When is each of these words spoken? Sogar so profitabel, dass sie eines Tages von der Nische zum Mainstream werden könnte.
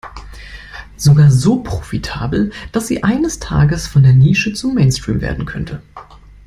Sogar 0.97 1.29
so 1.29 1.57
profitabel, 1.61 2.49
dass 2.71 2.87
sie 2.87 3.03
eines 3.03 3.37
Tages 3.37 3.85
von 3.85 4.01
der 4.01 4.13
Nische 4.13 4.51
zum 4.51 4.73
Mainstream 4.73 5.21
werden 5.21 5.45
könnte. 5.45 5.83